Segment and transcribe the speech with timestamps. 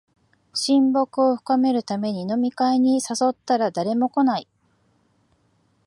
[0.55, 4.47] 親睦を深めるために飲み会に誘ったら誰も来ない